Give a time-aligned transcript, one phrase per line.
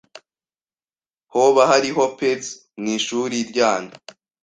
[1.33, 3.93] Hoba hariho Percy mw'ishure ryanyu?